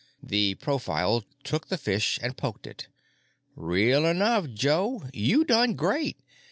[0.23, 2.87] The profile took the fish and poked it.
[3.55, 5.03] "Real enough, Joe.
[5.13, 6.17] You done great.